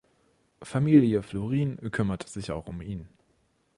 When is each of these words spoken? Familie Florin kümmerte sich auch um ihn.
Familie 0.63 1.21
Florin 1.21 1.77
kümmerte 1.91 2.27
sich 2.27 2.49
auch 2.51 2.65
um 2.65 2.81
ihn. 2.81 3.07